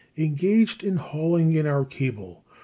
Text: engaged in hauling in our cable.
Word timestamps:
engaged 0.17 0.83
in 0.83 0.95
hauling 0.95 1.53
in 1.53 1.67
our 1.67 1.85
cable. 1.85 2.43